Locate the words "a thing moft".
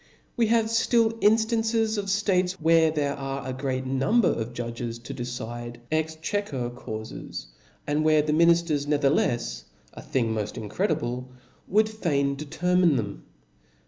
9.93-10.57